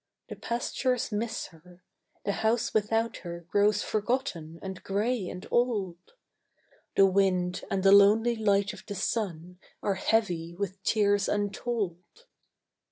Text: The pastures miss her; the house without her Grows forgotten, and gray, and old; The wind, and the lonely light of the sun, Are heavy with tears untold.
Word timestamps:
The 0.29 0.35
pastures 0.35 1.11
miss 1.11 1.45
her; 1.49 1.83
the 2.25 2.31
house 2.31 2.73
without 2.73 3.17
her 3.17 3.41
Grows 3.41 3.83
forgotten, 3.83 4.57
and 4.63 4.81
gray, 4.81 5.29
and 5.29 5.45
old; 5.51 6.13
The 6.95 7.05
wind, 7.05 7.63
and 7.69 7.83
the 7.83 7.91
lonely 7.91 8.35
light 8.35 8.73
of 8.73 8.83
the 8.87 8.95
sun, 8.95 9.59
Are 9.83 9.93
heavy 9.93 10.55
with 10.55 10.81
tears 10.81 11.29
untold. 11.29 12.25